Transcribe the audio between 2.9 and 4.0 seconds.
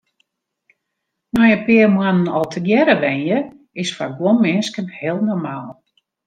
wenje is